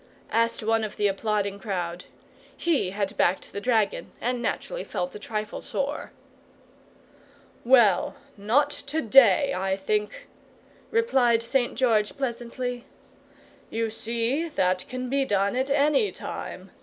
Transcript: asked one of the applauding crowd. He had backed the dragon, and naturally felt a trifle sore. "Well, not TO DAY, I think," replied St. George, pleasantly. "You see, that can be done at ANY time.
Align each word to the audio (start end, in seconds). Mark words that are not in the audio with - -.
asked 0.31 0.63
one 0.63 0.83
of 0.83 0.97
the 0.97 1.05
applauding 1.05 1.59
crowd. 1.59 2.05
He 2.57 2.89
had 2.89 3.15
backed 3.17 3.51
the 3.53 3.61
dragon, 3.61 4.11
and 4.19 4.41
naturally 4.41 4.83
felt 4.83 5.13
a 5.13 5.19
trifle 5.19 5.61
sore. 5.61 6.11
"Well, 7.63 8.15
not 8.35 8.71
TO 8.71 9.03
DAY, 9.03 9.53
I 9.55 9.77
think," 9.77 10.27
replied 10.89 11.43
St. 11.43 11.75
George, 11.75 12.17
pleasantly. 12.17 12.85
"You 13.69 13.91
see, 13.91 14.49
that 14.49 14.85
can 14.89 15.07
be 15.07 15.23
done 15.23 15.55
at 15.55 15.69
ANY 15.69 16.11
time. 16.13 16.71